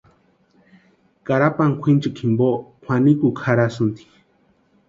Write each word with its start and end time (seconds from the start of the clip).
Karapani 1.25 1.73
kwʼinchikwa 1.81 2.17
jimpo 2.19 2.47
kwʼanikukwa 2.83 3.41
jarhasïnti. 3.43 4.03